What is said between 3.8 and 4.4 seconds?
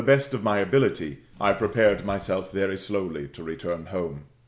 home.